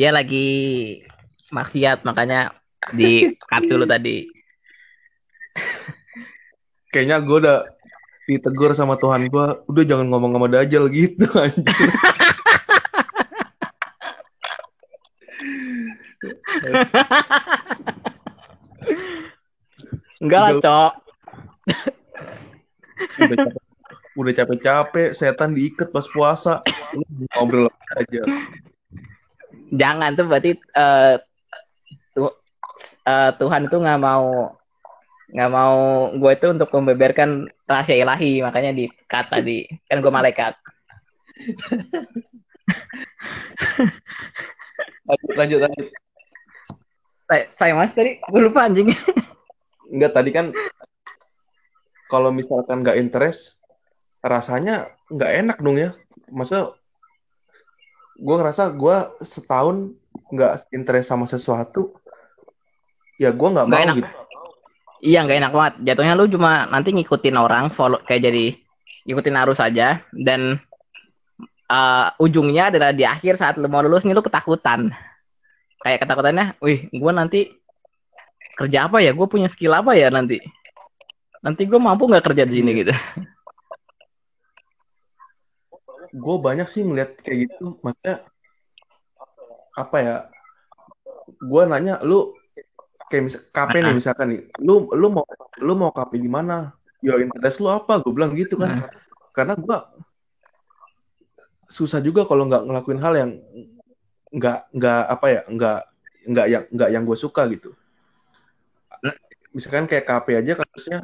[0.00, 0.48] dia lagi
[1.52, 2.56] maksiat makanya
[2.96, 4.24] di cut dulu tadi.
[6.88, 7.58] Kayaknya gue udah
[8.24, 11.88] ditegur sama Tuhan gue, udah jangan ngomong sama Dajjal gitu anjir.
[20.16, 20.92] Enggak lah, Cok.
[23.20, 23.62] udah capek,
[24.16, 26.64] udah capek-capek setan diikat pas puasa
[26.96, 27.04] lu
[27.36, 27.68] ngobrol
[28.00, 28.24] aja
[29.70, 31.14] Jangan tuh berarti eh,
[32.14, 32.36] tu-
[33.06, 34.54] eh, Tuhan itu nggak mau
[35.30, 35.76] nggak mau
[36.10, 38.42] gue itu untuk membeberkan rahasia ilahi.
[38.42, 40.58] Makanya di cut tadi kan gue malaikat.
[45.06, 45.86] Lanjut lanjut lanjut.
[47.30, 48.90] Saya, saya mas tadi gue lupa anjing.
[49.90, 50.50] Enggak tadi kan
[52.10, 53.62] kalau misalkan nggak interest
[54.18, 55.94] rasanya nggak enak dong ya.
[56.26, 56.74] Masa
[58.20, 59.96] gue ngerasa gue setahun
[60.30, 61.96] nggak interest sama sesuatu
[63.16, 63.96] ya gue nggak mau enak.
[63.96, 64.10] gitu.
[65.00, 65.74] Iya nggak enak banget.
[65.88, 68.44] Jatuhnya lu cuma nanti ngikutin orang follow kayak jadi
[69.08, 70.60] ngikutin arus aja dan
[71.66, 74.92] eh, ujungnya adalah di akhir saat lu mau lulus nih lu ketakutan.
[75.80, 77.40] Kayak ketakutannya wih gue nanti
[78.60, 79.16] kerja apa ya?
[79.16, 80.36] Gue punya skill apa ya nanti?
[81.40, 82.70] Nanti gue mampu nggak kerja di sini?
[82.76, 82.80] Iya.
[82.84, 82.94] gitu
[86.10, 87.78] gue banyak sih ngeliat kayak gitu.
[87.80, 88.26] Maksudnya
[89.74, 90.16] apa ya
[91.40, 92.34] gue nanya lu
[93.10, 95.24] kayak mis KP nih misalkan nih lu lu mau
[95.62, 96.74] lu mau KP di mana?
[97.00, 98.02] Ya interest lu apa?
[98.02, 98.84] Gue bilang gitu kan.
[98.84, 98.90] Nah,
[99.32, 99.78] karena gue
[101.70, 103.30] susah juga kalau nggak ngelakuin hal yang
[104.30, 105.80] nggak nggak apa ya nggak
[106.30, 107.70] nggak yang nggak yang gue suka gitu.
[109.50, 110.98] Misalkan kayak KP aja kasusnya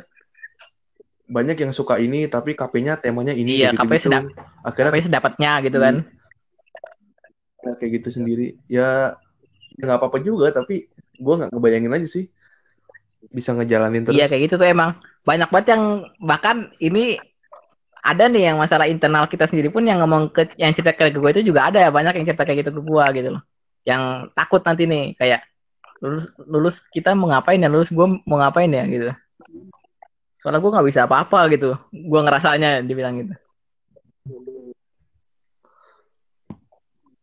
[1.27, 4.09] banyak yang suka ini tapi KP-nya temanya ini Iya, kayak KP gitu-gitu.
[4.11, 4.31] sedap-
[4.63, 5.95] akhirnya apa sedapatnya gitu kan.
[7.67, 8.47] Ya, kayak gitu sendiri.
[8.71, 9.19] Ya
[9.77, 10.87] ya nggak apa-apa juga tapi
[11.19, 12.25] gue nggak ngebayangin aja sih.
[13.27, 14.17] Bisa ngejalanin terus.
[14.17, 14.95] Iya kayak gitu tuh emang.
[15.27, 15.83] Banyak banget yang
[16.23, 17.19] bahkan ini
[18.07, 21.31] ada nih yang masalah internal kita sendiri pun yang ngomong ke yang cerita ke gue
[21.35, 21.83] itu juga ada.
[21.83, 23.43] Ya banyak yang cerita kayak gitu ke gue gitu loh.
[23.83, 24.03] Yang
[24.39, 25.43] takut nanti nih kayak
[25.99, 27.67] lulus lulus kita mau ngapain ya?
[27.67, 28.87] Lulus gue mau ngapain ya?
[28.87, 29.11] gitu
[30.47, 31.75] soalnya gue nggak bisa apa-apa gitu.
[31.91, 33.35] Gue ngerasanya dibilang gitu.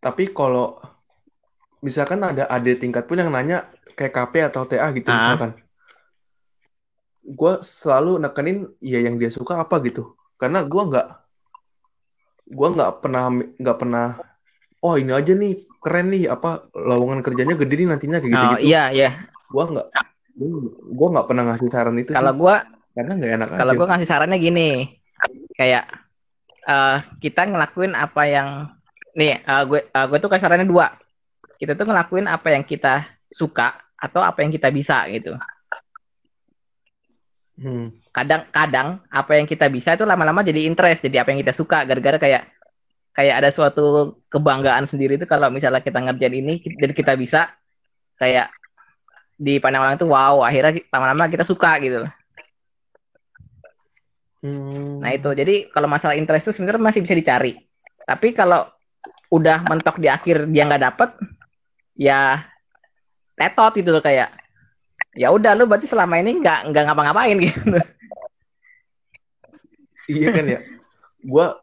[0.04, 0.76] Tapi kalau
[1.80, 5.16] misalkan ada adik tingkat pun yang nanya kayak KP atau TA gitu Ah.
[5.16, 5.52] misalkan.
[7.24, 9.80] Gue selalu nekenin ya yang dia suka apa?
[9.88, 10.20] gitu.
[10.36, 11.08] Karena gue nggak
[12.44, 14.20] gue nggak pernah nggak pernah
[14.84, 18.52] oh ini aja nih keren nih apa lowongan kerjanya gede nih nantinya kayak gitu oh
[18.60, 19.10] gitu iya iya.
[19.48, 19.88] Gue nggak
[20.92, 22.56] gue nggak pernah ngasih saran itu kalau gue
[22.94, 24.70] karena nggak enak kalau gue ngasih sarannya gini
[25.58, 25.86] kayak
[26.68, 28.50] eh, kita ngelakuin apa yang
[29.14, 30.94] nih eh, gue eh, gue tuh kasih sarannya dua.
[31.58, 35.38] Kita tuh ngelakuin apa yang kita suka atau apa yang kita bisa gitu.
[37.54, 37.94] Hmm.
[38.10, 41.86] kadang-kadang apa yang kita bisa itu lama-lama jadi interest jadi apa yang kita suka.
[41.86, 42.50] Gara-gara kayak
[43.14, 47.54] kayak ada suatu kebanggaan sendiri itu kalau misalnya kita ngerjain ini dan kita bisa
[48.18, 48.50] kayak
[49.38, 52.10] di pandang orang itu wow akhirnya lama-lama kita suka gitu
[54.44, 55.00] Hmm.
[55.00, 57.56] Nah itu, jadi kalau masalah interest itu sebenarnya masih bisa dicari.
[58.04, 58.68] Tapi kalau
[59.32, 61.10] udah mentok di akhir dia nggak dapet,
[61.96, 62.44] ya
[63.40, 64.36] tetot gitu loh kayak.
[65.16, 67.80] Ya udah lu berarti selama ini nggak nggak ngapa-ngapain gitu.
[70.12, 70.60] Iya kan ya.
[71.24, 71.56] Gua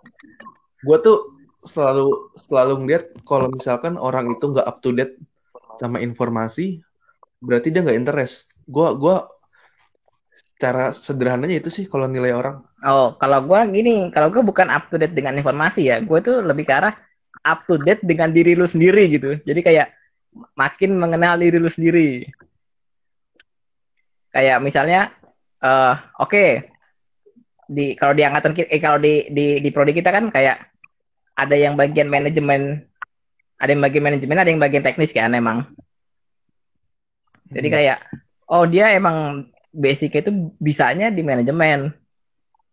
[0.81, 5.21] gua tuh selalu selalu ngeliat kalau misalkan orang itu nggak up to date
[5.77, 6.81] sama informasi,
[7.45, 8.49] berarti dia nggak interest.
[8.65, 9.29] Gua gua
[10.61, 12.61] cara sederhananya itu sih kalau nilai orang.
[12.85, 16.45] Oh, kalau gua gini, kalau gua bukan up to date dengan informasi ya, gua tuh
[16.45, 16.93] lebih ke arah
[17.41, 19.41] up to date dengan diri lu sendiri gitu.
[19.41, 19.89] Jadi kayak
[20.55, 22.29] makin mengenal diri lu sendiri.
[24.31, 25.11] Kayak misalnya,
[25.65, 26.45] eh oke,
[27.67, 30.71] di kalau di angkatan kita, eh, kalau di di di prodi kita kan kayak
[31.35, 32.85] ada yang bagian manajemen,
[33.59, 35.67] ada yang bagian manajemen, ada yang bagian teknis kan emang.
[37.51, 37.75] Jadi Hmm.
[37.75, 37.99] kayak,
[38.47, 41.95] oh dia emang basic itu bisanya di manajemen.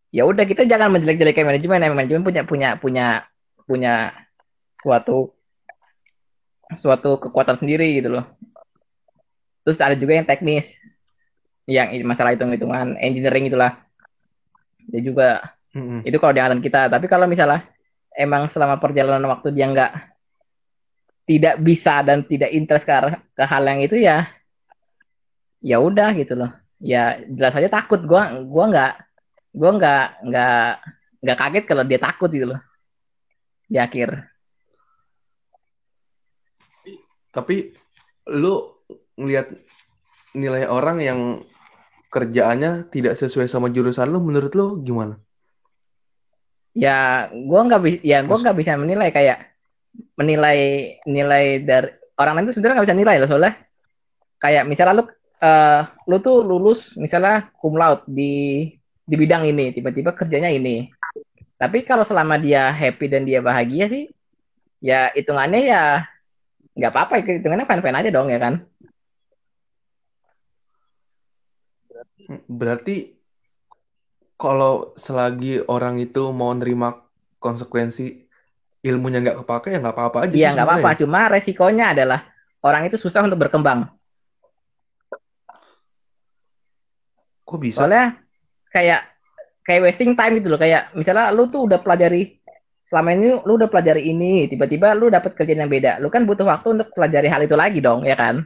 [0.10, 1.80] Ya udah kita jangan menjelek-jelekan manajemen.
[1.84, 3.06] Emang manajemen punya punya punya
[3.68, 3.94] punya
[4.82, 5.36] suatu
[6.82, 8.26] suatu kekuatan sendiri gitu loh.
[9.64, 10.68] Terus ada juga yang teknis
[11.68, 13.84] yang masalah hitung-hitungan engineering itulah.
[14.88, 15.30] Dia juga
[15.76, 16.08] Mm-mm.
[16.08, 16.82] itu kalau di angkatan kita.
[16.88, 17.68] Tapi kalau misalnya
[18.16, 19.92] emang selama perjalanan waktu dia nggak
[21.28, 24.32] tidak bisa dan tidak interest ke, arah- ke hal yang itu ya
[25.60, 26.52] ya udah gitu loh
[26.82, 28.02] ya jelas aja takut.
[28.06, 28.94] Gua gua nggak
[29.54, 30.70] gua nggak nggak
[31.24, 32.62] nggak kaget kalau dia takut gitu loh.
[33.68, 34.26] Di akhir.
[37.34, 37.76] Tapi
[38.34, 38.66] lu
[39.18, 39.54] ngelihat
[40.34, 41.20] nilai orang yang
[42.08, 45.20] kerjaannya tidak sesuai sama jurusan lu, menurut lu gimana?
[46.78, 49.10] Ya, gua nggak bisa, ya gua nggak bisa menilai.
[49.10, 49.54] Kayak
[50.18, 50.60] menilai
[51.10, 53.54] nilai dari orang lain itu sebenarnya nggak bisa nilai loh soalnya.
[54.38, 55.06] Kayak misalnya lu
[55.38, 58.66] eh lu tuh lulus misalnya cum laude di
[59.08, 60.90] di bidang ini tiba-tiba kerjanya ini.
[61.58, 64.06] Tapi kalau selama dia happy dan dia bahagia sih
[64.82, 65.84] ya hitungannya ya
[66.78, 68.54] nggak apa-apa hitungannya fine-fine aja dong ya kan?
[72.46, 73.18] Berarti
[74.38, 76.94] kalau selagi orang itu mau nerima
[77.42, 78.28] konsekuensi
[78.86, 80.90] ilmunya nggak kepake ya nggak apa-apa aja iya nggak apa-apa.
[80.94, 80.98] Ya.
[81.02, 82.20] cuma resikonya adalah
[82.62, 83.90] orang itu susah untuk berkembang
[87.48, 87.88] Kok bisa?
[87.88, 88.20] soalnya
[88.76, 89.08] kayak
[89.64, 90.60] kayak wasting time gitu loh.
[90.60, 92.44] Kayak misalnya lu tuh udah pelajari
[92.92, 96.04] selama ini lu udah pelajari ini tiba-tiba lu dapet kerjaan yang beda.
[96.04, 98.44] Lu kan butuh waktu untuk pelajari hal itu lagi dong ya kan?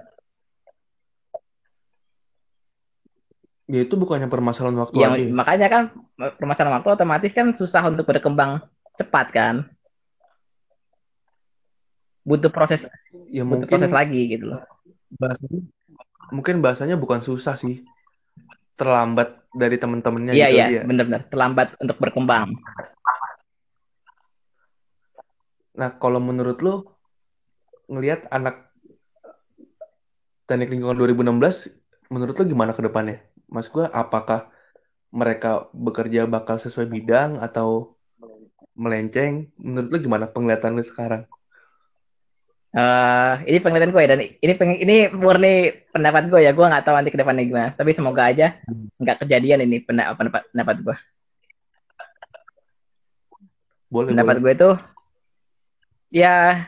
[3.72, 5.32] Ya itu bukannya permasalahan waktu ya ya?
[5.32, 5.84] makanya kan
[6.36, 8.62] permasalahan waktu otomatis kan susah untuk berkembang
[9.00, 9.56] cepat kan?
[12.22, 12.86] Butuh proses
[13.32, 14.62] Ya butuh proses mungkin lagi gitu loh.
[15.16, 15.62] bahasanya,
[16.36, 17.84] mungkin bahasanya bukan susah sih,
[18.82, 20.84] terlambat dari temen-temennya iya gitu iya aja ya.
[20.90, 22.58] benar-benar terlambat untuk berkembang
[25.72, 26.84] Nah kalau menurut lu
[27.88, 28.72] ngelihat anak
[30.48, 33.24] teknik lingkungan 2016, menurut lu gimana ke depannya?
[33.48, 34.52] Mas gua apakah
[35.12, 37.96] mereka bekerja bakal sesuai bidang atau
[38.76, 39.52] melenceng?
[39.60, 41.24] Menurut lu gimana penglihatan lu sekarang?
[42.72, 46.56] Eh ini penglihatan gue ya dan ini peng, ini murni pendapat gue ya.
[46.56, 48.56] Gue nggak tahu nanti ke depannya gimana tapi semoga aja
[48.96, 50.96] nggak kejadian ini pendapat pendapat, pendapat gue.
[53.92, 54.44] Boleh, pendapat boleh.
[54.44, 54.70] gue itu
[56.16, 56.64] ya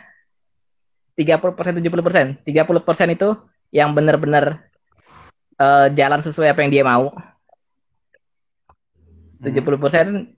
[1.16, 3.30] 30% 70% 30% itu
[3.72, 4.60] yang benar-benar
[5.56, 7.16] eh, jalan sesuai apa yang dia mau.
[9.40, 9.56] Hmm.
[9.56, 10.36] 70%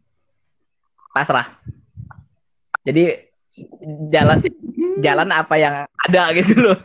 [1.10, 1.58] pasrah.
[2.86, 3.25] Jadi
[4.12, 4.40] jalan
[5.00, 5.76] jalan apa yang
[6.06, 6.80] ada gitu loh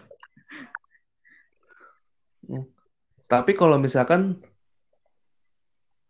[3.30, 4.42] Tapi kalau misalkan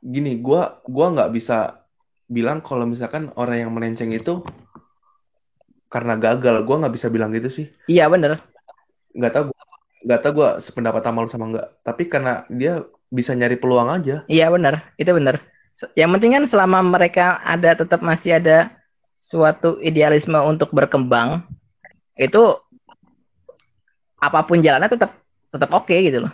[0.01, 1.85] gini, gua gua nggak bisa
[2.25, 4.41] bilang kalau misalkan orang yang melenceng itu
[5.93, 6.65] karena gagal.
[6.65, 7.67] Gua nggak bisa bilang gitu sih.
[7.85, 8.41] iya bener
[9.13, 9.65] Nggak tahu gua
[10.01, 11.69] nggak tahu gua sependapat sama lu sama nggak.
[11.85, 12.81] Tapi karena dia
[13.13, 14.25] bisa nyari peluang aja.
[14.25, 15.45] iya bener itu bener
[15.93, 18.80] yang penting kan selama mereka ada tetap masih ada
[19.31, 21.47] suatu idealisme untuk berkembang
[22.19, 22.59] itu
[24.19, 25.15] apa pun jalannya tetap
[25.55, 26.33] tetap oke gitu loh.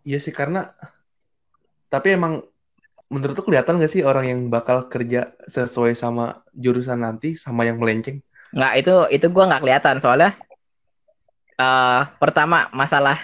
[0.00, 0.72] Iya sih karena
[1.92, 2.40] tapi emang
[3.12, 7.76] menurut lu kelihatan nggak sih orang yang bakal kerja sesuai sama jurusan nanti sama yang
[7.76, 8.24] melenceng?
[8.50, 9.96] nggak itu itu gue nggak kelihatan.
[10.02, 10.30] Soalnya
[11.60, 13.20] eh pertama masalah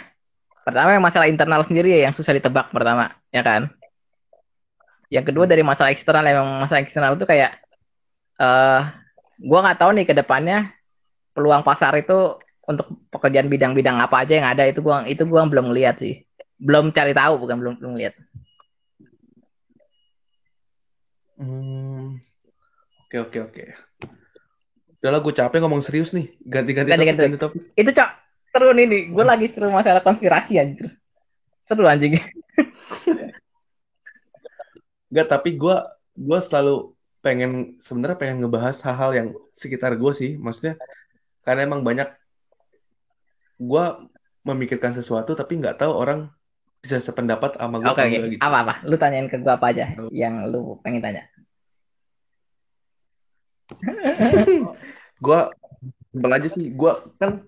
[0.61, 3.71] pertama yang masalah internal sendiri ya yang susah ditebak pertama ya kan
[5.09, 7.59] yang kedua dari masalah eksternal emang masalah eksternal itu kayak
[8.37, 8.81] eh
[9.37, 10.73] gue nggak tahu nih ke depannya
[11.33, 15.71] peluang pasar itu untuk pekerjaan bidang-bidang apa aja yang ada itu gua itu gua belum
[15.71, 16.27] lihat sih
[16.59, 18.15] belum cari tahu bukan belum belum lihat
[21.37, 22.17] Hmm,
[23.05, 23.65] oke oke oke.
[25.05, 26.33] Udah lah gue capek ngomong serius nih.
[26.41, 27.25] Ganti-ganti Ganti, topik, ganti.
[27.29, 27.61] ganti topik.
[27.77, 28.11] itu cok
[28.49, 30.97] seru nih nih gue lagi seru masalah konspirasi anjir
[31.69, 32.17] seru anjing
[35.13, 35.77] Enggak, tapi gue
[36.17, 40.39] gua selalu pengen sebenarnya pengen ngebahas hal-hal yang sekitar gue sih.
[40.39, 40.79] Maksudnya
[41.47, 42.11] karena emang banyak
[43.57, 43.85] gue
[44.47, 46.31] memikirkan sesuatu tapi nggak tahu orang
[46.85, 48.43] bisa sependapat sama gue oke oke enggak gitu.
[48.45, 51.25] apa apa lu tanyain ke gua apa aja yang lu pengen tanya
[55.19, 55.41] Gue
[56.13, 56.71] simpel aja sih.
[56.71, 57.43] Gue kan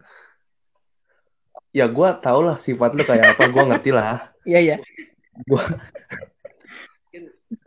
[1.71, 3.43] ya gue tau lah sifat lu kayak apa.
[3.47, 4.33] Gue ngerti lah.
[4.49, 4.77] iya iya
[5.47, 5.63] Gue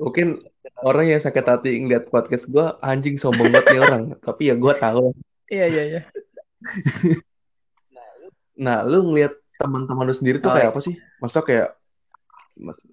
[0.02, 0.42] mungkin
[0.82, 4.04] orang yang sakit hati ngeliat podcast gue anjing sombong banget nih orang.
[4.18, 5.14] Tapi ya gue tahu.
[5.48, 6.02] iya iya iya
[8.58, 10.74] Nah, lu ngeliat teman-teman lu sendiri tuh Oh, kayak iya.
[10.74, 10.96] apa sih?
[11.18, 11.70] Maksudnya kayak
[12.56, 12.86] mas-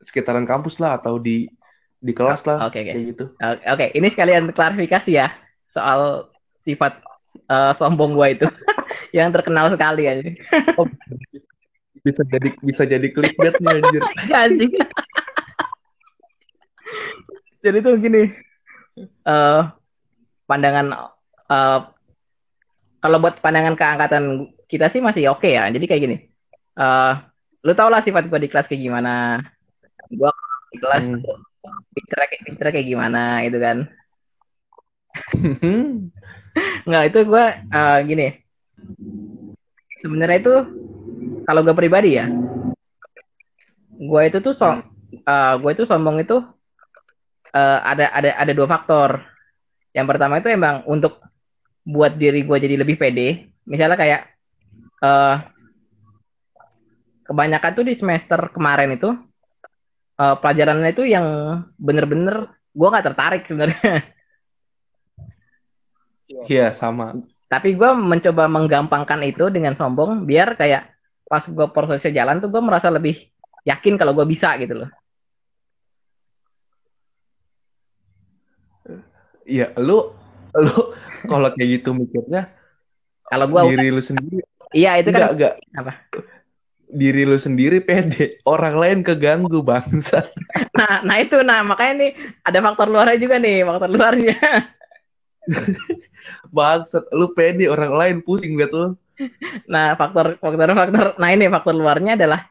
[0.00, 1.50] sekitaran kampus lah atau di
[1.96, 3.24] di kelas lah oke oke kayak gitu.
[3.34, 3.86] oke oke.
[3.90, 5.32] ini sekalian klarifikasi ya
[5.66, 6.30] soal
[6.62, 7.02] sifat
[7.42, 8.46] eh, sombong gua itu
[9.16, 10.36] yang terkenal sekali anjing
[10.78, 10.86] Oh,
[11.98, 14.02] bisa jadi bisa jadi clickbait nih anjir.
[14.46, 14.70] anjing
[17.66, 18.30] jadi tuh gini
[19.26, 19.60] eh
[20.46, 20.86] pandangan
[21.50, 21.80] eh
[23.02, 24.24] kalau buat pandangan keangkatan
[24.70, 26.16] kita sih masih oke ya jadi kayak gini
[26.78, 27.12] eh
[27.66, 29.42] lu tau lah sifat gue di kelas kayak gimana
[30.06, 30.30] gue
[30.70, 31.18] di kelas Hmm.
[32.06, 33.78] kayak pinternya kayak gimana gitu kan
[36.88, 38.26] Nggak itu gue uh, gini.
[40.04, 40.54] Sebenarnya itu
[41.48, 42.28] kalau gue pribadi ya,
[43.96, 46.36] gue itu tuh so, uh, gue itu sombong itu
[47.56, 49.24] uh, ada ada ada dua faktor.
[49.96, 51.24] Yang pertama itu emang untuk
[51.80, 53.48] buat diri gue jadi lebih pede.
[53.64, 54.22] Misalnya kayak
[55.00, 55.36] uh,
[57.24, 59.10] kebanyakan tuh di semester kemarin itu
[60.20, 61.26] uh, pelajarannya itu yang
[61.80, 64.04] bener-bener gue nggak tertarik sebenarnya.
[66.50, 67.16] Iya sama.
[67.46, 70.90] Tapi gue mencoba menggampangkan itu dengan sombong biar kayak
[71.26, 73.30] pas gue prosesnya jalan tuh gue merasa lebih
[73.66, 74.90] yakin kalau gue bisa gitu loh.
[79.46, 80.10] Iya, lu
[80.58, 80.74] lu
[81.30, 82.50] kalau kayak gitu mikirnya
[83.26, 84.42] kalau gua diri lu sendiri.
[84.74, 85.92] Iya, itu kan enggak, apa?
[86.86, 90.26] Diri lu sendiri pede, orang lain keganggu bangsa.
[90.76, 92.12] Nah, nah itu nah makanya nih
[92.44, 94.36] ada faktor luarnya juga nih, faktor luarnya.
[96.52, 98.92] Bangsat, lu pede orang lain pusing liat lu.
[99.64, 102.44] Nah, faktor faktor faktor nah ini faktor luarnya adalah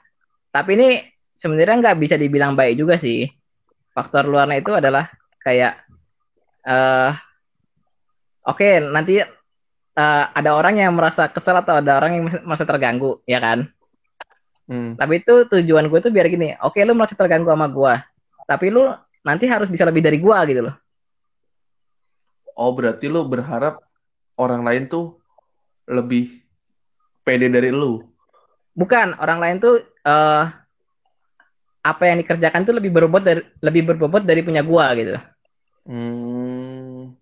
[0.49, 1.05] tapi ini
[1.37, 3.29] sebenarnya nggak bisa dibilang baik juga sih.
[3.93, 5.05] Faktor luarnya itu adalah
[5.37, 5.84] kayak
[6.65, 7.11] uh,
[8.45, 13.21] oke okay, nanti uh, ada orang yang merasa kesel atau ada orang yang merasa terganggu
[13.29, 13.69] ya kan
[14.69, 14.97] hmm.
[14.99, 17.93] tapi itu tujuan gue tuh biar gini oke okay, lu merasa terganggu sama gue
[18.45, 18.89] tapi lu
[19.25, 20.75] nanti harus bisa lebih dari gue gitu loh
[22.57, 23.81] oh berarti lu berharap
[24.35, 25.17] orang lain tuh
[25.85, 26.41] lebih
[27.21, 28.05] pede dari lu
[28.75, 30.43] bukan orang lain tuh uh,
[31.85, 35.15] apa yang dikerjakan tuh lebih berbobot dari lebih berbobot dari punya gua gitu.
[35.85, 37.13] Hmm.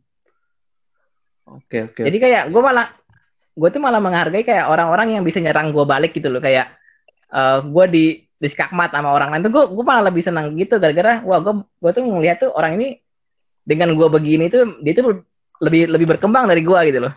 [1.43, 2.01] Oke oke.
[2.07, 2.87] Jadi kayak gue malah
[3.53, 6.73] gue tuh malah menghargai kayak orang-orang yang bisa nyerang gue balik gitu loh kayak
[7.29, 8.05] uh, eh, gue di
[8.43, 11.53] di skakmat sama orang lain tuh gue gue malah lebih senang gitu gara-gara wah gue
[11.61, 12.97] gue tuh ngeliat tuh orang ini
[13.63, 15.23] dengan gue begini tuh dia tuh
[15.63, 17.13] lebih lebih berkembang dari gue gitu loh.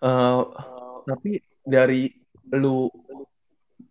[0.00, 0.48] Uh,
[1.04, 2.08] tapi dari
[2.56, 2.88] lu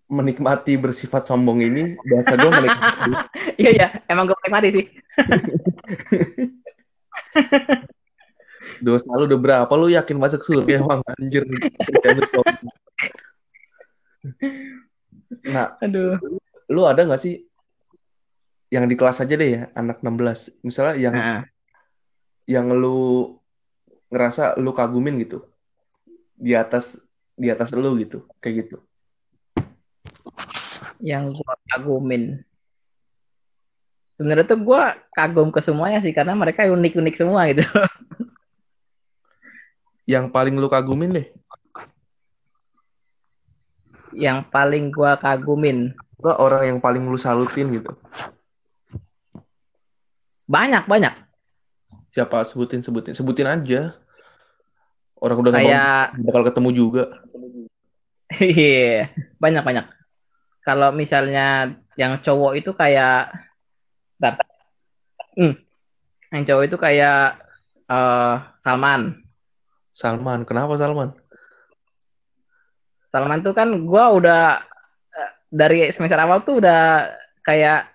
[0.10, 3.12] menikmati bersifat sombong ini bahasa gue menikmati.
[3.60, 3.88] Iya iya.
[4.10, 4.86] Emang gue menikmati sih.
[8.86, 9.72] Dosa lu udah berapa?
[9.78, 11.04] Lu yakin masuk surga emang?
[11.06, 11.46] Anjir.
[15.46, 16.18] Nah aduh.
[16.70, 17.50] lu ada gak sih
[18.70, 21.42] yang di kelas aja deh ya anak 16 misalnya yang uh.
[22.46, 23.34] yang lu
[24.14, 25.42] ngerasa lu kagumin gitu
[26.38, 27.02] di atas
[27.34, 28.78] di atas lu gitu kayak gitu
[31.00, 32.44] yang gue kagumin.
[34.20, 34.82] Sebenarnya tuh gue
[35.16, 37.64] kagum ke semuanya sih karena mereka unik-unik semua gitu.
[40.04, 41.28] Yang paling lu kagumin deh.
[44.12, 45.96] Yang paling gue kagumin.
[46.20, 47.96] Gak orang yang paling lu salutin gitu.
[50.50, 51.16] Banyak banyak.
[52.12, 53.16] Siapa sebutin sebutin.
[53.16, 53.96] Sebutin aja.
[55.20, 57.04] Orang udah kayak bakal ketemu juga.
[58.40, 59.10] Iya
[59.42, 59.99] banyak banyak
[60.70, 63.34] kalau misalnya yang cowok itu kayak
[64.20, 64.46] Bentar.
[65.40, 65.56] Hmm.
[66.36, 67.40] Yang cowok itu kayak
[67.88, 69.24] uh, Salman.
[69.96, 71.16] Salman, kenapa Salman?
[73.10, 74.62] Salman tuh kan gue udah
[75.16, 77.10] eh, dari semester awal tuh udah
[77.42, 77.90] kayak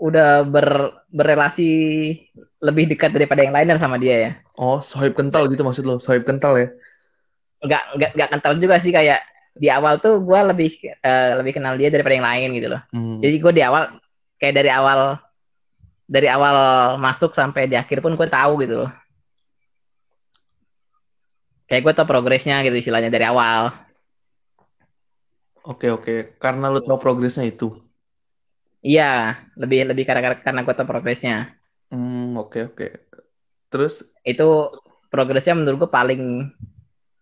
[0.00, 1.70] udah ber, berrelasi
[2.62, 4.32] lebih dekat daripada yang lainnya sama dia ya.
[4.56, 6.00] Oh, sohib kental gitu maksud lo?
[6.00, 6.72] Sohib kental ya?
[7.60, 9.20] Enggak, enggak, enggak kental juga sih kayak
[9.52, 10.70] di awal tuh gue lebih
[11.04, 12.82] uh, lebih kenal dia daripada yang lain gitu loh.
[12.92, 13.20] Hmm.
[13.20, 13.82] Jadi gue di awal
[14.40, 15.20] kayak dari awal
[16.08, 16.56] dari awal
[17.00, 18.90] masuk sampai di akhir pun gue tahu gitu loh.
[21.68, 23.72] Kayak gue tau progresnya gitu istilahnya dari awal.
[25.62, 27.70] Oke oke, karena lu tau progresnya itu.
[28.82, 31.54] Iya, lebih lebih karena karena gue tau progresnya.
[31.88, 32.88] Hmm oke oke.
[33.70, 34.48] Terus itu
[35.08, 36.50] progresnya menurut gue paling,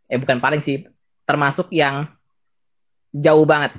[0.09, 0.89] eh bukan paling sih,
[1.29, 2.09] termasuk yang
[3.14, 3.76] jauh banget.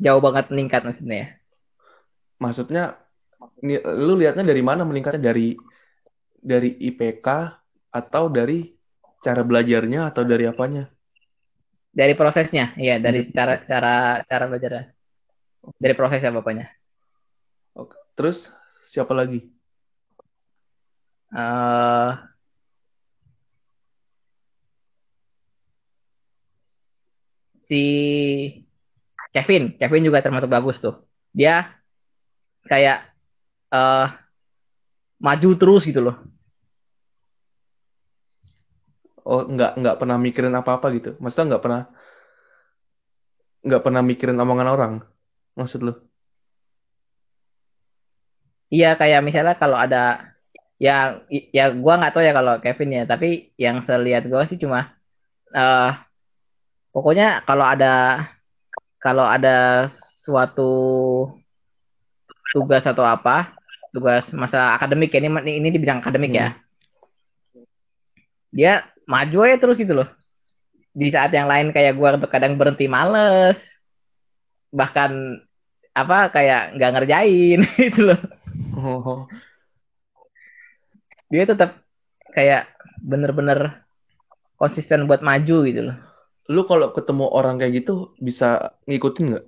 [0.00, 1.28] Jauh banget meningkat maksudnya ya.
[2.40, 2.84] Maksudnya
[4.00, 4.84] lu lihatnya dari mana?
[4.88, 5.52] Meningkatnya dari
[6.40, 7.28] dari IPK
[7.92, 8.64] atau dari
[9.20, 10.88] cara belajarnya atau dari apanya?
[11.90, 14.96] Dari prosesnya iya dari cara cara cara belajar.
[15.76, 16.72] Dari prosesnya bapaknya
[17.76, 17.92] Oke.
[18.16, 18.48] terus
[18.80, 19.44] siapa lagi?
[21.30, 22.16] Uh,
[27.70, 27.82] si
[29.30, 31.06] Kevin, Kevin juga termasuk bagus tuh.
[31.30, 31.70] Dia
[32.66, 33.14] kayak
[33.70, 34.10] uh,
[35.22, 36.16] maju terus gitu loh.
[39.22, 41.14] Oh, nggak nggak pernah mikirin apa-apa gitu.
[41.22, 41.82] Maksudnya nggak pernah
[43.62, 44.92] nggak pernah mikirin omongan orang.
[45.54, 46.10] Maksud lo?
[48.70, 50.30] iya kayak misalnya kalau ada
[50.80, 54.56] yang ya gua nggak tahu ya kalau Kevin ya tapi yang saya lihat gua sih
[54.62, 54.94] cuma
[55.52, 55.90] eh
[56.90, 58.26] pokoknya kalau ada
[59.00, 59.88] kalau ada
[60.20, 60.72] suatu
[62.52, 63.54] tugas atau apa
[63.90, 66.48] tugas masa akademik ya ini ini di bidang akademik ya.
[66.54, 67.66] Hmm.
[68.50, 68.72] dia
[69.06, 70.08] maju aja terus gitu loh.
[70.90, 73.58] Di saat yang lain kayak gua kadang berhenti males.
[74.70, 75.10] Bahkan
[75.94, 78.20] apa kayak nggak ngerjain gitu loh.
[78.78, 79.26] Oh,
[81.30, 81.82] dia tetap
[82.34, 82.70] kayak
[83.02, 83.82] bener-bener
[84.58, 86.09] konsisten buat maju gitu loh
[86.50, 89.46] lu kalau ketemu orang kayak gitu bisa ngikutin nggak?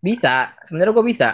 [0.00, 1.28] bisa sebenarnya gue bisa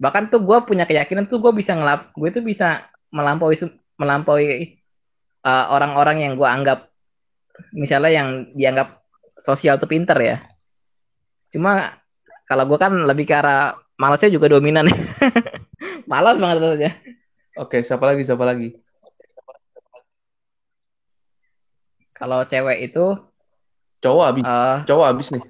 [0.00, 3.56] bahkan tuh gue punya keyakinan tuh gue bisa ngelap gue tuh bisa melampaui
[4.00, 4.80] melampaui
[5.44, 6.88] uh, orang-orang yang gue anggap
[7.76, 9.04] misalnya yang dianggap
[9.44, 10.36] sosial tuh pinter ya
[11.52, 12.00] cuma
[12.48, 14.88] kalau gue kan lebih ke arah malasnya juga dominan
[16.10, 16.90] malas banget aja
[17.56, 18.20] Oke, siapa lagi?
[18.20, 18.76] Siapa lagi?
[22.16, 23.06] Kalau cewek itu
[24.00, 25.44] Cowok abis, uh, cowok abis nih.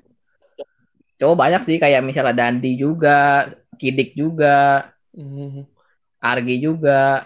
[1.17, 5.65] cowok banyak sih kayak misalnya Dandi juga Kidik juga Hmm.
[6.21, 7.25] Argi juga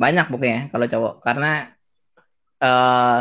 [0.00, 1.68] banyak pokoknya kalau cowok karena
[2.56, 3.20] uh,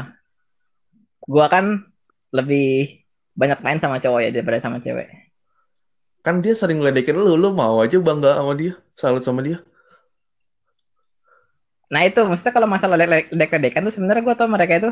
[1.27, 1.83] gua kan
[2.31, 3.03] lebih
[3.35, 5.11] banyak main sama cowok ya daripada sama cewek
[6.23, 9.59] Kan dia sering ngeledekin lu, lu mau aja bangga sama dia, salut sama dia.
[11.91, 14.89] nah itu maksudnya kalau masalah ledek-ledekan tuh sebenarnya gua tau mereka itu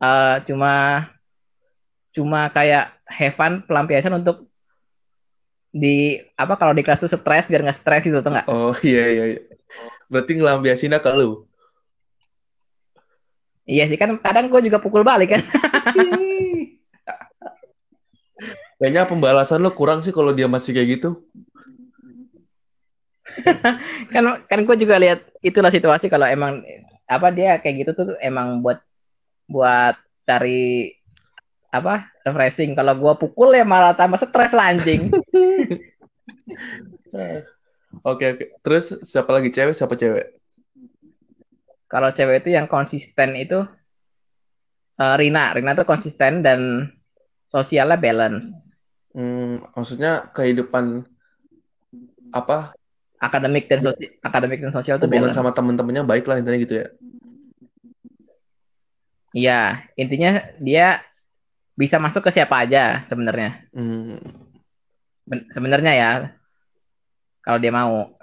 [0.00, 0.72] uh, cuma
[2.10, 4.50] cuma kayak have fun pelampiasan untuk
[5.70, 9.06] di apa kalau di kelas tuh stres biar nggak stres gitu tuh nggak Oh iya
[9.06, 9.24] iya.
[9.36, 9.40] iya.
[10.10, 11.46] Berarti ngelampiasinnya ke lu.
[13.70, 15.42] iya sih kan kadang gue juga pukul balik kan
[18.80, 21.20] Kayaknya pembalasan lu kurang sih kalau dia masih kayak gitu.
[24.16, 26.64] kan kan gue juga lihat itulah situasi kalau emang
[27.04, 28.80] apa dia kayak gitu tuh emang buat
[29.50, 30.94] buat cari
[31.70, 35.10] apa refreshing kalau gue pukul ya malah tambah stres lancing
[38.06, 38.44] Oke oke.
[38.62, 39.74] Terus siapa lagi cewek?
[39.74, 40.40] Siapa cewek?
[41.90, 43.66] kalau cewek itu yang konsisten itu
[45.02, 46.88] uh, Rina Rina tuh konsisten dan
[47.50, 48.46] sosialnya balance
[49.10, 51.02] Hmm, maksudnya kehidupan
[52.30, 52.78] apa
[53.18, 56.86] akademik dan sosial akademik dan sosial tuh balance sama temen-temennya baik lah intinya gitu ya.
[59.32, 61.00] Iya intinya dia
[61.74, 64.18] bisa masuk ke siapa aja sebenarnya Hmm.
[65.24, 66.10] Ben- sebenarnya ya
[67.40, 68.14] kalau dia mau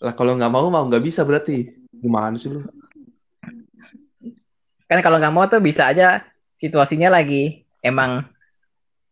[0.00, 1.76] Lah kalau nggak mau mau nggak bisa berarti.
[1.92, 2.64] Gimana sih lu?
[4.88, 6.24] kan kalau nggak mau tuh bisa aja
[6.56, 8.24] situasinya lagi emang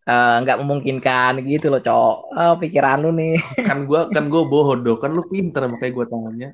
[0.03, 3.37] eh, nggak memungkinkan gitu loh cowok oh, pikiran lu nih
[3.69, 6.49] Kan gua kan gua bodoh, kan lu pinter makanya gua tanya.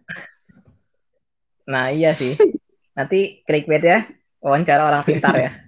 [1.65, 2.35] nah iya sih
[2.95, 3.99] nanti clickbait ya
[4.41, 5.51] wawancara orang pintar ya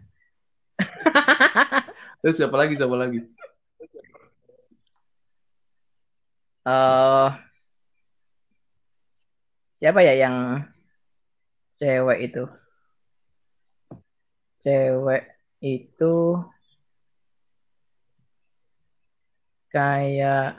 [2.26, 2.74] Terus siapa lagi?
[2.74, 3.22] Siapa lagi?
[6.66, 7.28] eh
[9.78, 10.66] siapa ya yang
[11.78, 12.42] cewek itu
[14.66, 15.22] cewek
[15.62, 16.14] itu
[19.70, 20.58] kayak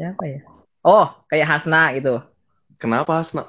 [0.00, 0.40] siapa ya
[0.88, 2.16] oh kayak Hasna gitu
[2.76, 3.44] Kenapa Hasna?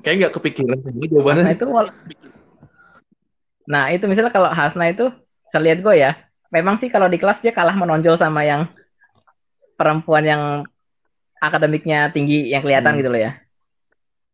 [0.00, 1.52] Kayak nggak kepikiran sih jawabannya.
[1.52, 1.92] itu wal-
[3.64, 5.12] nah itu misalnya kalau Hasna itu
[5.52, 6.16] saya lihat gue ya
[6.48, 8.66] memang sih kalau di kelas dia kalah menonjol sama yang
[9.76, 10.42] perempuan yang
[11.38, 13.00] akademiknya tinggi yang kelihatan Hmm.
[13.00, 13.32] gitu loh ya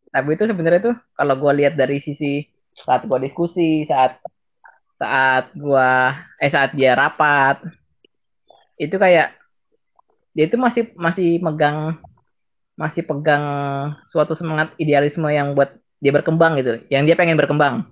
[0.08, 4.22] tapi itu sebenarnya tuh kalau gue lihat dari sisi saat gue diskusi saat
[4.96, 7.60] saat gua eh saat dia rapat
[8.76, 9.36] itu kayak
[10.32, 12.00] dia itu masih masih megang
[12.76, 13.44] masih pegang
[14.12, 16.84] suatu semangat idealisme yang buat dia berkembang gitu.
[16.92, 17.88] Yang dia pengen berkembang.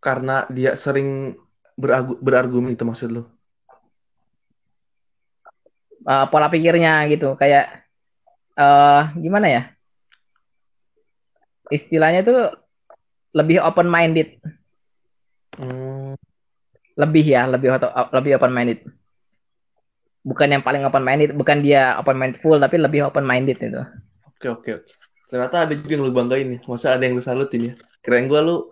[0.00, 1.36] Karena dia sering
[1.76, 3.22] beragu- berargumen itu maksud lu.
[6.08, 7.36] Uh, pola pikirnya gitu.
[7.36, 7.84] Kayak
[8.56, 9.62] eh gimana ya?
[11.68, 12.56] Istilahnya tuh
[13.36, 14.40] lebih open minded
[15.58, 16.14] Hmm.
[16.94, 17.74] lebih ya lebih
[18.14, 18.78] lebih open minded
[20.26, 23.82] bukan yang paling open minded bukan dia open minded full tapi lebih open minded itu
[24.38, 24.94] Oke oke oke.
[25.26, 26.62] Ternyata ada juga yang lu banggain ya.
[26.70, 27.76] Masa ada yang lu salutin ya?
[28.06, 28.70] Kirain gua lu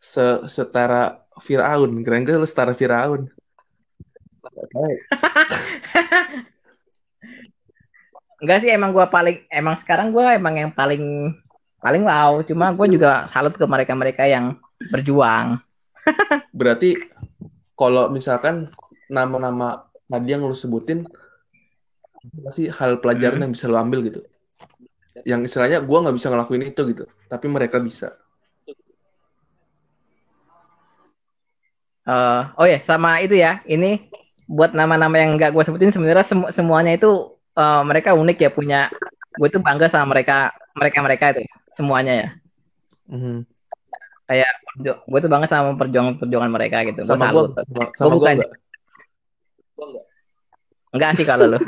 [0.00, 2.00] se setara Firaun.
[2.00, 3.28] Kirain gua lu setara Firaun.
[8.40, 11.36] enggak sih emang gua paling emang sekarang gua emang yang paling
[11.78, 14.58] paling wow cuma gue juga salut ke mereka-mereka yang
[14.90, 15.62] berjuang
[16.58, 16.98] Berarti
[17.78, 18.66] kalau misalkan
[19.06, 21.04] nama-nama tadi yang lu sebutin
[22.18, 23.44] apa sih hal pelajaran Hmm.
[23.46, 24.20] yang bisa lu ambil gitu
[25.22, 28.10] yang istilahnya gua nggak bisa ngelakuin itu gitu tapi mereka bisa
[32.08, 33.60] Eh, oh ya, sama itu ya.
[33.68, 34.08] Ini
[34.48, 38.80] buat nama-nama yang nggak gue sebutin sebenarnya semu- semuanya itu eh, mereka unik ya punya.
[39.36, 41.44] Gue tuh bangga sama mereka, mereka mereka itu
[41.76, 42.28] semuanya ya.
[43.12, 43.44] Mhm.
[44.24, 44.50] Kayak
[45.04, 47.00] gue tuh bangga sama perjuangan-perjuangan mereka gitu.
[47.04, 47.66] Gue sama nggak?
[47.92, 48.32] sama, Gue
[49.78, 50.06] gua bukan nggak
[50.98, 51.58] enggak sih kalau lu.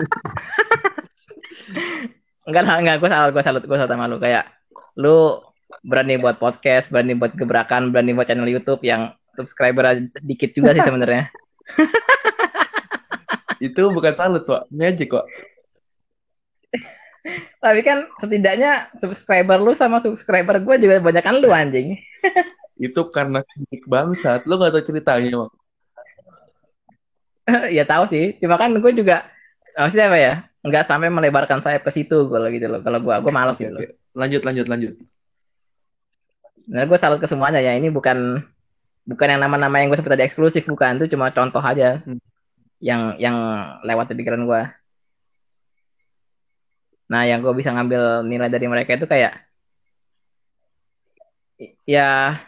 [2.51, 2.96] Enggak lah, enggak.
[2.99, 4.18] Gue salut, gue salut, gue salut sama lu.
[4.18, 4.51] Kayak
[4.99, 5.38] lu
[5.87, 9.94] berani buat podcast, berani buat gebrakan, berani buat channel YouTube yang subscriber
[10.27, 11.31] dikit juga sih sebenarnya.
[13.61, 15.29] itu bukan salut pak magic kok
[17.61, 22.01] Tapi kan setidaknya subscriber lu sama subscriber gue juga banyak kan lu anjing.
[22.81, 25.53] itu karena magic bangsat lu nggak tahu ceritanya Mak.
[27.77, 28.37] ya tahu sih.
[28.39, 29.27] Cuma kan gue juga
[29.75, 30.35] maksudnya apa ya?
[30.61, 32.81] Nggak sampai melebarkan sayap ke situ kalau gitu loh.
[32.85, 33.83] Kalau gue gue malas gitu loh.
[34.11, 34.95] lanjut lanjut lanjut
[36.71, 37.75] Nah, gue salut ke semuanya ya.
[37.75, 38.47] Ini bukan
[39.03, 41.03] bukan yang nama-nama yang gue sebut tadi eksklusif bukan.
[41.03, 42.23] Itu cuma contoh aja Hmm.
[42.79, 43.37] yang yang
[43.83, 44.63] lewat di pikiran gue.
[47.11, 49.35] Nah, yang gue bisa ngambil nilai dari mereka itu kayak
[51.85, 52.39] ya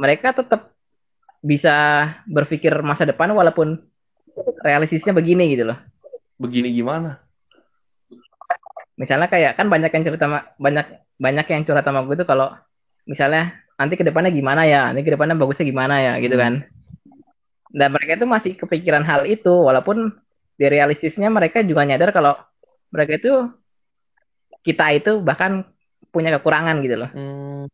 [0.00, 0.72] mereka tetap
[1.40, 1.74] bisa
[2.28, 3.80] berpikir masa depan walaupun
[4.60, 5.78] realistisnya begini gitu loh.
[6.40, 7.20] begini gimana
[9.00, 10.28] Misalnya kayak kan banyak yang cerita
[10.60, 12.52] banyak banyak yang curhat sama gue tuh kalau
[13.08, 16.44] misalnya nanti ke depannya gimana ya, nanti ke depannya bagusnya gimana ya gitu Hmm.
[16.44, 16.54] kan.
[17.72, 20.12] Dan mereka itu masih kepikiran hal itu walaupun
[20.60, 22.36] di realistisnya mereka juga nyadar kalau
[22.92, 23.32] mereka itu
[24.60, 25.64] kita itu bahkan
[26.12, 27.10] punya kekurangan gitu loh.
[27.16, 27.64] Hmm,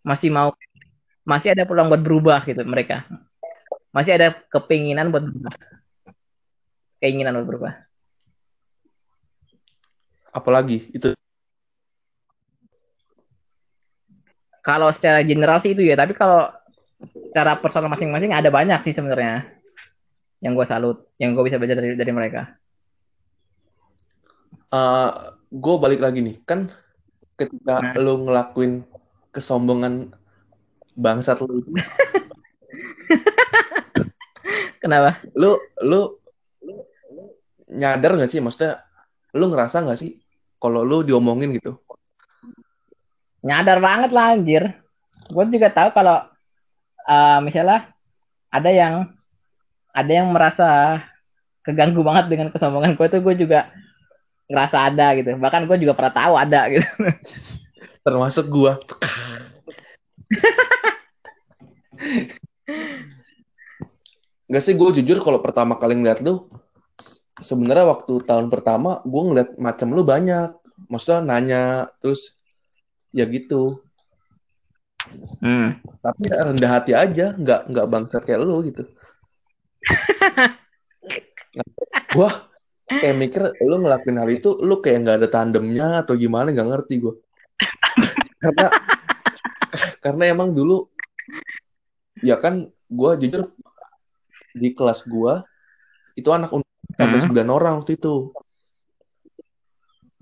[0.00, 0.56] Masih mau
[1.26, 3.02] masih ada peluang buat berubah gitu mereka.
[3.90, 5.54] Masih ada kepinginan buat berubah.
[7.02, 7.72] Keinginan buat berubah.
[10.36, 11.16] apalagi itu
[14.60, 16.50] Kalau secara general sih itu ya, tapi kalau
[16.98, 19.46] secara personal masing-masing ada banyak sih sebenarnya
[20.42, 22.50] yang gue salut, yang gue bisa belajar dari, dari mereka.
[25.54, 26.66] gue Eh, balik lagi nih kan
[27.38, 27.94] ketika Nah.
[27.94, 28.82] lu ngelakuin
[29.30, 30.10] kesombongan
[30.96, 31.70] bangsat lu itu,
[34.82, 35.20] Kenapa?
[35.36, 35.54] lu
[35.84, 36.16] lu
[37.68, 38.80] nyadar nggak sih maksudnya
[39.36, 40.16] lu ngerasa nggak sih
[40.56, 41.76] kalau lu diomongin gitu
[43.46, 44.74] Nyadar banget lah anjir.
[45.30, 46.18] Gue juga tahu kalau
[47.06, 47.94] eh, misalnya
[48.50, 48.94] ada yang
[49.94, 50.98] ada yang merasa
[51.62, 53.70] keganggu banget dengan kesombongan gue tuh gue juga
[54.50, 55.30] ngerasa ada gitu.
[55.38, 56.82] Bahkan gue juga pernah tahu ada gitu.
[58.06, 58.78] termasuk gua
[64.46, 66.46] nggak sih gue jujur kalau pertama kali ngeliat lu
[67.40, 70.50] sebenarnya waktu tahun pertama gue ngeliat macam lu banyak.
[70.92, 72.36] Maksudnya nanya terus
[73.12, 73.80] ya gitu.
[75.38, 75.78] Hmm.
[76.02, 78.82] tapi ya rendah hati aja nggak nggak bangsat kayak lu gitu.
[81.56, 81.64] Nah,
[82.12, 82.52] gua
[82.86, 86.94] kayak mikir lu ngelakuin hal itu lu kayak nggak ada tandemnya atau gimana nggak ngerti
[87.02, 87.14] gue
[88.44, 88.66] karena
[90.06, 90.86] karena emang dulu
[92.22, 93.50] ya kan gua jujur
[94.54, 95.42] di kelas gua
[96.14, 96.54] itu anak
[96.94, 97.26] sampai Hmm.
[97.26, 98.30] 9 orang waktu itu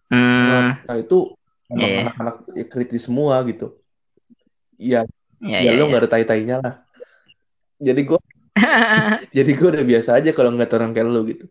[0.09, 0.47] Hmm.
[0.49, 1.37] nah, nah, itu
[1.69, 2.01] emang Iya.
[2.09, 3.77] anak-anak ya, kritis semua gitu
[4.81, 5.05] ya
[5.45, 5.89] Ya, ya ya, lu ya.
[5.93, 6.75] nggak ada tai-tainya lah
[7.77, 8.21] jadi gua
[9.37, 11.47] jadi gue udah biasa aja kalau ngeliat orang kayak lu gitu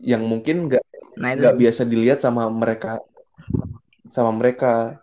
[0.00, 0.80] yang mungkin nggak
[1.12, 2.96] Nah nggak biasa dilihat sama mereka
[4.08, 4.98] sama mereka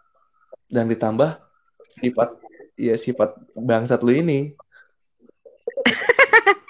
[0.69, 1.41] dan ditambah
[1.89, 2.37] sifat
[2.79, 4.53] ya sifat bangsat lu ini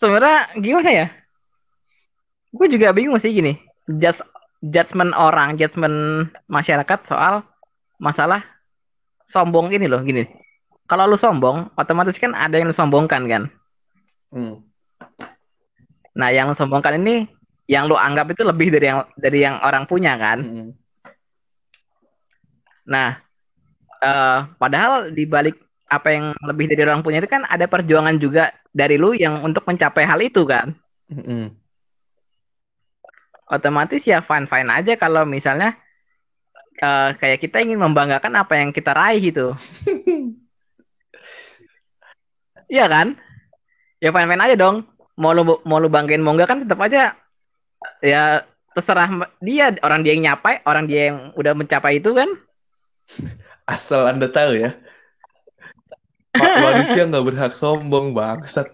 [0.00, 1.06] sebenarnya gimana ya?
[2.52, 3.56] Gue juga bingung sih gini.
[3.86, 4.22] Judge,
[4.64, 7.44] judgement orang, judgement masyarakat soal
[8.00, 8.42] masalah
[9.30, 10.26] sombong ini loh, gini.
[10.86, 13.42] Kalau lu sombong, otomatis kan ada yang lu sombongkan kan.
[14.30, 14.62] Hmm.
[16.16, 17.26] Nah, yang lu sombongkan ini,
[17.66, 20.46] yang lu anggap itu lebih dari yang dari yang orang punya kan.
[20.46, 20.70] Mm-mm.
[22.86, 23.18] Nah,
[24.02, 28.50] eh, padahal di balik apa yang lebih dari orang punya itu kan ada perjuangan juga
[28.74, 30.74] dari lu yang untuk mencapai hal itu kan.
[31.06, 31.54] Mm-mm.
[33.46, 35.78] otomatis ya fine fine aja kalau misalnya
[36.82, 39.54] eh, kayak kita ingin membanggakan apa yang kita raih gitu
[42.74, 43.14] iya kan
[44.02, 44.82] ya fine fine aja dong
[45.14, 47.14] mau lu mau lu banggain mau enggak kan tetap aja
[48.02, 48.42] ya
[48.74, 52.28] terserah dia orang dia yang nyapai orang dia yang udah mencapai itu kan
[53.74, 54.76] asal anda tahu ya
[56.36, 58.68] Ma- manusia nggak berhak sombong bangsat.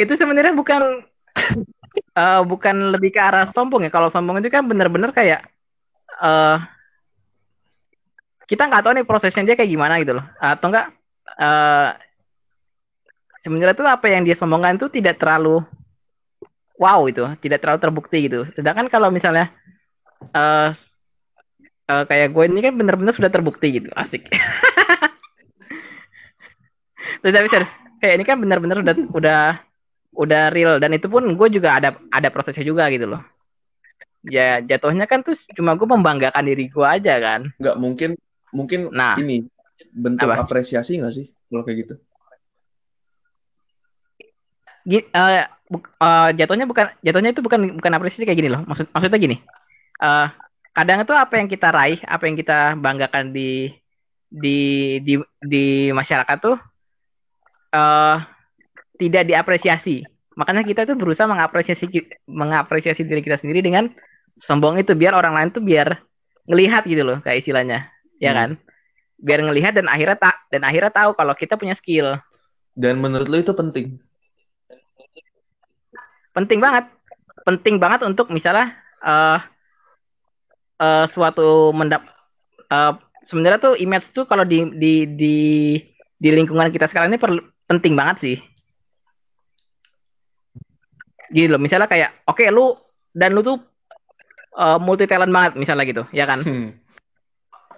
[0.00, 1.04] itu sebenarnya bukan
[2.16, 3.90] eh, bukan lebih ke arah sombong ya.
[3.92, 5.44] Kalau sombong itu kan bener-bener kayak
[6.20, 6.56] eh
[8.48, 10.24] kita nggak tahu nih prosesnya dia kayak gimana gitu loh.
[10.40, 10.86] Atau enggak
[11.40, 11.90] eh
[13.44, 15.60] sebenarnya tuh apa yang dia sombongkan itu tidak terlalu
[16.80, 18.48] wow itu, tidak terlalu terbukti gitu.
[18.56, 19.52] Sedangkan kalau misalnya
[20.32, 20.72] eh
[21.90, 24.22] eh, kayak gue ini kan bener-bener sudah terbukti gitu, asik.
[27.20, 29.42] Terus tapi serius, kayak ini kan bener-bener udah udah
[30.10, 33.22] udah real dan itu pun gue juga ada ada prosesnya juga gitu loh.
[34.24, 37.40] Ya jatuhnya kan tuh cuma gue membanggakan diri gue aja kan.
[37.56, 38.10] Nggak mungkin
[38.52, 39.46] mungkin Nah, ini
[39.92, 40.44] bentuk apa?
[40.44, 41.94] apresiasi nggak sih kalau kayak gitu?
[44.84, 48.64] Gi- eh, buk- eh, jatuhnya bukan jatuhnya itu bukan bukan apresiasi kayak gini loh.
[48.64, 49.36] Maksud maksudnya gini.
[50.00, 50.26] eh
[50.70, 53.70] kadang itu apa yang kita raih, apa yang kita banggakan di
[54.30, 54.58] di
[55.02, 56.56] di di masyarakat tuh
[57.74, 58.16] eh
[59.00, 60.04] tidak diapresiasi.
[60.38, 61.90] Makanya kita tuh berusaha mengapresiasi
[62.30, 63.90] mengapresiasi diri kita sendiri dengan
[64.44, 66.00] sombong itu biar orang lain tuh biar
[66.46, 67.90] ngelihat gitu loh kayak istilahnya.
[68.22, 68.38] Ya Hmm.
[68.38, 68.50] kan?
[69.20, 72.16] Biar ngelihat dan akhirnya tak dan akhirnya tahu kalau kita punya skill.
[72.72, 73.98] Dan menurut lo itu penting.
[76.30, 76.86] Penting banget.
[77.42, 79.38] Penting banget untuk misalnya eh
[80.80, 82.02] eh, suatu mendap
[82.72, 82.92] eh,
[83.28, 85.36] sebenarnya tuh image tuh kalau di di di
[86.16, 88.36] di lingkungan kita sekarang ini perlu penting banget sih.
[91.30, 92.74] Gini loh, misalnya kayak oke lu
[93.14, 93.62] dan lu tuh
[94.82, 96.42] multi talent banget misalnya gitu, ya kan?
[96.42, 96.74] Hmm.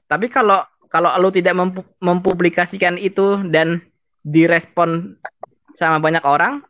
[0.08, 3.84] Tapi kalau kalau lu tidak mempu- mempublikasikan itu dan
[4.24, 5.20] direspon
[5.76, 6.64] sama banyak orang,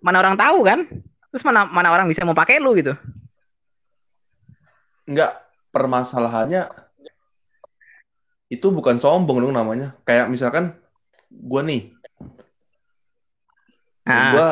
[0.00, 0.88] mana orang tahu kan?
[1.28, 2.96] Terus mana mana orang bisa mau pakai lu gitu.
[5.04, 5.41] Nggak
[5.72, 6.68] permasalahannya
[8.52, 9.96] itu bukan sombong dong namanya.
[10.04, 10.76] Kayak misalkan
[11.32, 11.82] gue nih,
[14.02, 14.48] Nah, gue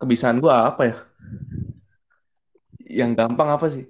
[0.00, 0.96] kebiasaan gue apa ya?
[3.04, 3.84] Yang gampang apa sih?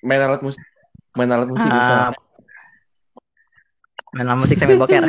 [0.00, 0.62] Main alat musik,
[1.12, 2.14] main alat musik ah,
[4.16, 5.02] main musik sambil boker.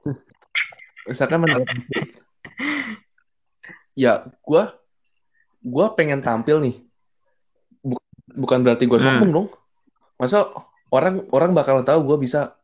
[1.10, 2.06] Misalkan main alat musik.
[3.94, 4.62] Ya, gue
[5.62, 6.89] gue pengen tampil nih.
[8.40, 9.20] Bu- bukan berarti gue Hmm.
[9.20, 9.48] sombong dong.
[10.16, 10.48] Masa
[10.88, 12.56] orang orang bakal tahu gue bisa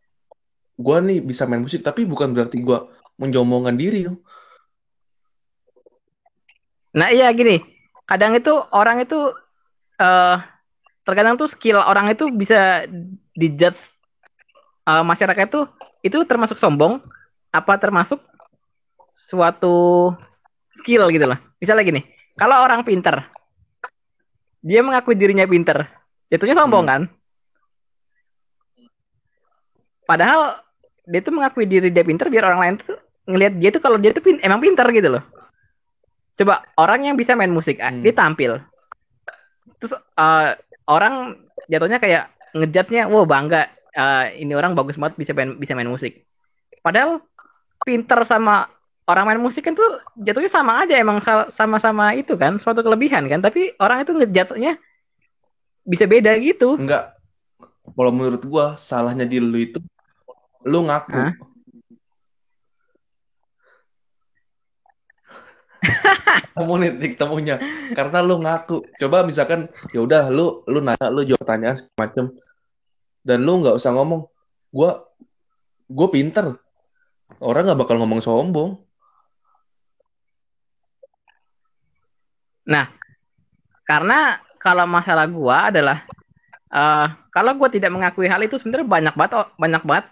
[0.76, 2.78] gue nih bisa main musik tapi bukan berarti gue
[3.20, 4.24] menjombongkan diri dong.
[6.96, 7.60] Nah iya gini,
[8.08, 9.32] kadang itu orang itu
[10.00, 10.36] eh
[11.04, 12.88] terkadang tuh skill orang itu bisa
[13.36, 13.76] dijudge
[14.88, 15.68] eh, masyarakat itu
[16.00, 17.04] itu termasuk sombong
[17.52, 18.20] apa termasuk
[19.28, 20.12] suatu
[20.80, 21.40] skill gitu loh.
[21.60, 22.00] Misalnya gini,
[22.36, 23.28] kalau orang pinter,
[24.66, 25.87] dia mengakui dirinya pinter,
[26.26, 26.90] jatuhnya sombong Hmm.
[26.90, 27.02] kan?
[30.07, 30.62] Padahal
[31.07, 34.11] dia tuh mengakui diri dia pinter biar orang lain tuh ngelihat dia tuh kalau dia
[34.11, 35.22] tuh pin- emang pinter gitu loh.
[36.37, 38.02] Coba orang yang bisa main musik, ah, Hmm.
[38.02, 38.59] dia tampil.
[39.79, 40.50] Terus eh,
[40.87, 41.38] orang
[41.70, 46.26] jatuhnya kayak ngejudge-nya, wah bangga, eh, ini orang bagus banget bisa main bisa main musik.
[46.83, 47.22] Padahal
[47.83, 48.66] pinter sama
[49.07, 51.23] orang main musik kan tuh jatuhnya sama aja emang
[51.55, 53.38] sama-sama itu kan suatu kelebihan kan.
[53.38, 54.75] Tapi orang itu ngejudge-nya
[55.87, 56.75] bisa beda gitu.
[56.75, 57.14] Enggak.
[57.87, 59.79] Kalau menurut gue salahnya di lu itu
[60.66, 61.14] lu ngaku.
[61.14, 61.33] Hah?
[66.59, 67.62] Kamu titik temunya
[67.95, 68.83] karena lu ngaku.
[68.99, 72.25] Coba misalkan ya udah lu lu nanya lu jawab pertanyaan segala macem
[73.23, 74.27] dan lu nggak usah ngomong
[74.75, 75.07] gua
[75.87, 76.59] gue pinter
[77.38, 78.86] orang nggak bakal ngomong sombong
[82.66, 82.90] Nah,
[83.87, 86.02] karena kalau masalah gua adalah
[86.66, 90.07] eh kalau gua tidak mengakui hal itu sebenarnya banyak banget banyak banget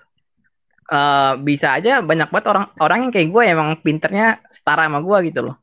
[0.85, 5.19] eh bisa aja banyak banget orang orang yang kayak gue emang pinternya setara sama gua
[5.27, 5.57] gitu loh.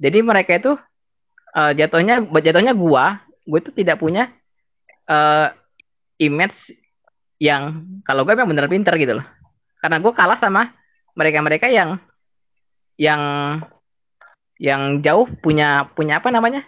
[0.00, 0.72] Jadi mereka itu
[1.58, 4.32] eh, jatuhnya jatuhnya gua, gue itu tidak punya
[5.08, 5.48] eh
[6.18, 6.74] image
[7.38, 9.26] yang kalau gue emang bener pinter gitu loh.
[9.78, 10.74] Karena gue kalah sama
[11.14, 12.02] mereka-mereka yang
[12.98, 13.22] yang
[14.58, 16.62] yang jauh punya punya apa namanya?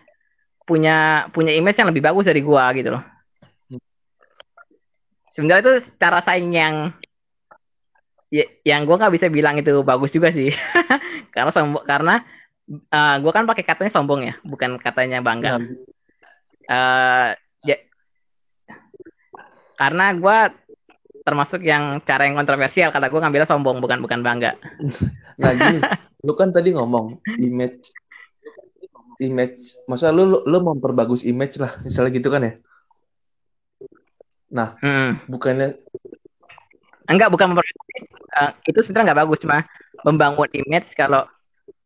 [0.70, 3.02] punya punya image yang lebih bagus dari gua gitu loh.
[5.34, 6.94] Sebenarnya itu cara saing yang
[8.30, 10.54] ya, yang gua nggak bisa bilang itu bagus juga sih.
[11.34, 12.22] karena sombong karena
[12.70, 15.58] eh, gua kan pakai katanya sombong ya, bukan katanya bangga.
[15.58, 15.62] Nah,
[16.70, 17.30] Eh,
[17.66, 17.82] ya-
[19.74, 20.54] karena gua
[21.20, 24.56] termasuk yang cara yang kontroversial karena gua ngambilnya sombong bukan bukan bangga.
[25.40, 25.80] nah gini
[26.20, 27.92] lu kan tadi ngomong image
[29.20, 32.54] image masa lu, lu lu memperbagus image lah misalnya gitu kan ya
[34.50, 35.22] Hmm.
[35.30, 35.78] bukannya
[37.06, 39.62] enggak bukan memperbaiki uh, itu sebenarnya nggak bagus cuma
[40.02, 41.22] membangun image kalau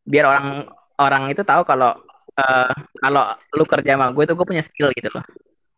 [0.09, 0.65] biar orang
[0.97, 1.93] orang itu tahu kalau
[2.41, 2.73] uh,
[3.05, 5.23] kalau lu kerja sama gue tuh gue punya skill gitu loh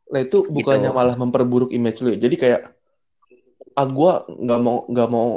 [0.06, 0.96] Nah itu bukannya gitu.
[0.96, 2.18] malah memperburuk image lu ya.
[2.18, 2.60] Jadi kayak
[3.76, 4.12] ah gue
[4.44, 5.28] nggak mau nggak mau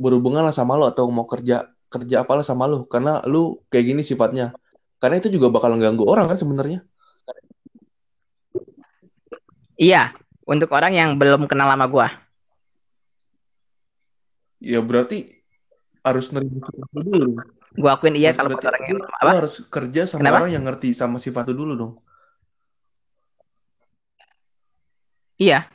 [0.00, 4.02] berhubungan lah sama lo atau mau kerja kerja apalah sama lo karena lu kayak gini
[4.02, 4.56] sifatnya.
[4.96, 6.80] Karena itu juga bakal ganggu orang kan sebenarnya.
[9.76, 10.16] Iya,
[10.48, 12.06] untuk orang yang belum kenal sama gue.
[14.64, 15.36] Ya berarti
[16.00, 17.30] harus nerima sifat lu dulu.
[17.76, 19.30] Gue akuin iya kalau orang yang apa?
[19.44, 20.36] harus kerja sama Kenapa?
[20.40, 21.92] orang yang ngerti sama sifat lu dulu dong.
[25.36, 25.68] Iya.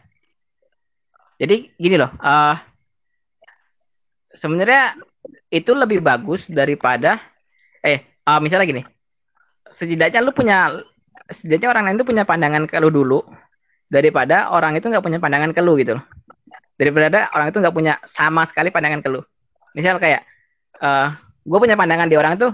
[1.41, 2.53] Jadi gini loh, uh,
[4.37, 4.93] sebenarnya
[5.49, 7.17] itu lebih bagus daripada
[7.81, 8.83] eh uh, misalnya gini,
[9.73, 10.69] setidaknya lu punya
[11.33, 13.25] setidaknya orang lain itu punya pandangan ke lu dulu
[13.89, 16.05] daripada orang itu nggak punya pandangan ke lu gitu loh.
[16.77, 19.25] Daripada orang itu nggak punya sama sekali pandangan ke lu.
[19.73, 20.21] Misal kayak
[20.77, 21.09] uh,
[21.41, 22.53] gue punya pandangan di orang itu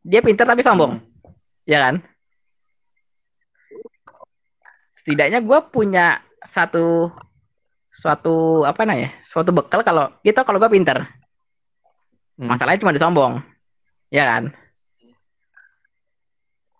[0.00, 1.68] dia pintar tapi sombong, hmm.
[1.68, 2.00] ya kan?
[5.04, 7.12] Setidaknya gue punya satu
[7.94, 11.06] suatu apa namanya suatu bekal kalau kita kalau gue pinter.
[12.34, 12.50] Hmm.
[12.50, 13.38] masalahnya cuma disombong.
[14.10, 14.50] Ya kan?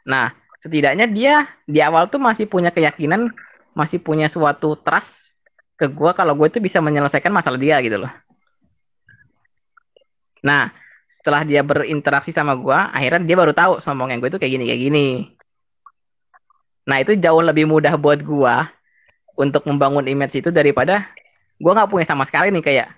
[0.02, 3.30] Nah setidaknya dia di awal tuh masih punya keyakinan
[3.74, 5.10] masih punya suatu trust
[5.74, 8.10] ke gue kalau gue itu bisa menyelesaikan masalah dia gitu loh.
[10.42, 10.74] Nah
[11.22, 14.64] setelah dia berinteraksi sama gue akhirnya dia baru tahu sombong yang gue itu kayak gini
[14.66, 15.08] kayak gini.
[16.84, 18.54] Nah itu jauh lebih mudah buat gue
[19.34, 21.10] untuk membangun image itu daripada
[21.58, 22.88] gue nggak punya sama sekali nih kayak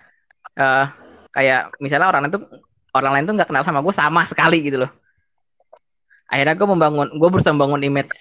[0.57, 0.87] uh,
[1.33, 2.39] kayak misalnya orang itu
[2.97, 4.91] orang lain tuh nggak kenal sama gue sama sekali gitu loh.
[6.27, 8.13] Akhirnya gue membangun gue berusaha membangun image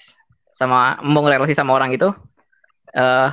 [0.55, 2.11] sama membangun relasi sama orang itu
[2.95, 3.29] uh,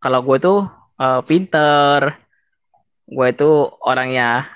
[0.00, 0.58] kalau gue tuh
[1.00, 2.16] uh, pinter
[3.06, 3.50] gue itu
[3.86, 4.50] orangnya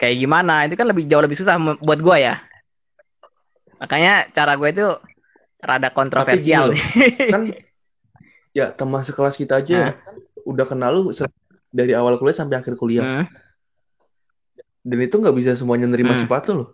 [0.00, 2.40] kayak gimana itu kan lebih jauh lebih susah buat gue ya.
[3.80, 4.86] Makanya cara gue itu
[5.60, 6.72] rada kontroversial.
[7.28, 7.42] kan
[8.60, 9.94] ya teman sekelas kita aja nah.
[10.44, 11.10] udah kenal lu
[11.70, 13.24] dari awal kuliah sampai akhir kuliah.
[13.24, 13.26] Hmm.
[14.82, 16.26] Dan itu nggak bisa semuanya nerima hmm.
[16.26, 16.68] sifat lu loh.